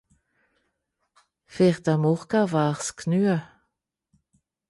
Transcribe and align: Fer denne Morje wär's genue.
Fer 1.53 1.77
denne 1.89 1.99
Morje 2.03 2.41
wär's 2.53 2.89
genue. 2.99 3.35